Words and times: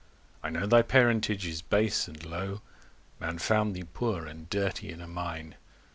I 0.41 0.49
know 0.49 0.65
thy 0.65 0.81
parentage 0.81 1.45
is 1.45 1.61
base 1.61 2.07
and 2.07 2.25
low: 2.25 2.61
Man 3.19 3.37
found 3.37 3.75
thee 3.75 3.83
poore 3.83 4.25
and 4.25 4.49
dirtie 4.49 4.89
in 4.89 4.99
a 4.99 5.07
mine. 5.07 5.57